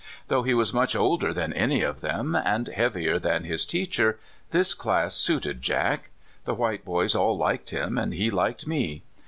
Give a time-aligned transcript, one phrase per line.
[0.29, 4.17] Though he was much older than any of them, and heavier than his teacher,
[4.49, 6.09] this class suited Jack.
[6.45, 9.03] The white boys all liked him, and he liked me.